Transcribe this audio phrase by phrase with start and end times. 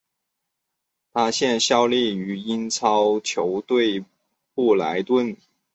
[1.13, 4.03] 他现在效力于英超球队
[4.55, 5.37] 布莱顿。